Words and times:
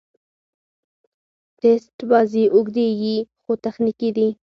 ټېسټ 1.59 1.97
بازي 2.09 2.43
اوږدې 2.55 2.87
يي، 3.01 3.15
خو 3.43 3.51
تخنیکي 3.65 4.09
دي. 4.17 4.27